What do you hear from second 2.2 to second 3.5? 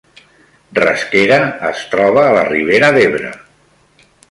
a la Ribera d’Ebre